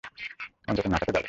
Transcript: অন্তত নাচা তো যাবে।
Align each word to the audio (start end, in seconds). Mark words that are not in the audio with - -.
অন্তত 0.67 0.85
নাচা 0.87 1.05
তো 1.07 1.11
যাবে। 1.11 1.19